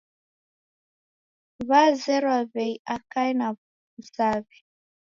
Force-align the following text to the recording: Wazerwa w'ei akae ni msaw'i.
Wazerwa 1.69 2.37
w'ei 2.51 2.73
akae 2.95 3.31
ni 3.39 3.47
msaw'i. 3.97 4.55